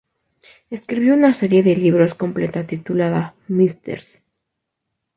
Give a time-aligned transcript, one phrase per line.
[0.71, 4.23] Escribió una serie de libros completa titulada "Mrs.